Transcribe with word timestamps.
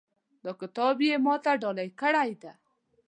دا 0.43 0.51
کتاب 0.61 0.95
یې 1.07 1.15
ما 1.25 1.35
ته 1.43 1.51
ډالۍ 1.61 1.89
کړی 2.01 2.31
ده 2.41 2.51